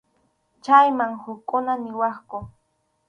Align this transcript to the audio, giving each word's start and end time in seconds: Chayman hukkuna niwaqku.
Chayman 0.63 1.11
hukkuna 1.21 1.73
niwaqku. 1.83 2.37